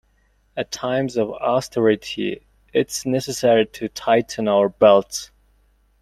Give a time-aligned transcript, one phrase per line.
[0.57, 5.29] At times of austerity, it's necessary to tighten our belts.